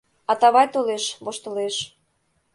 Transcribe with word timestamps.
Атавай 0.31 0.67
толеш, 0.73 1.03
воштылеш. 1.23 1.75